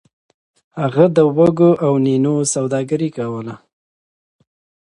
هغه 0.81 1.05
د 1.15 1.17
وږو 1.37 1.71
او 1.85 1.93
نینو 2.05 2.35
سوداګري 2.53 3.09
کوله. 3.17 3.55